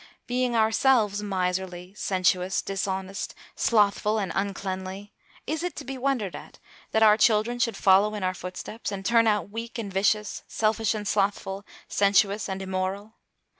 Being 0.25 0.55
ourselves 0.55 1.21
miserly, 1.21 1.93
sensuous, 1.93 2.63
dishonest, 2.63 3.35
slothful 3.55 4.17
and 4.17 4.31
uncleanly, 4.33 5.13
is 5.45 5.61
it 5.61 5.75
to 5.75 5.85
be 5.85 5.95
wondered 5.95 6.35
at 6.35 6.57
that 6.89 7.03
our 7.03 7.17
children 7.17 7.59
should 7.59 7.77
follow 7.77 8.15
in 8.15 8.23
our 8.23 8.33
foot 8.33 8.57
steps, 8.57 8.91
and 8.91 9.05
turn 9.05 9.27
out 9.27 9.51
weak 9.51 9.77
and 9.77 9.93
vicious, 9.93 10.41
selfish 10.47 10.95
and 10.95 11.07
slothful, 11.07 11.67
sensuous 11.87 12.49
and 12.49 12.63
immoral? 12.63 13.13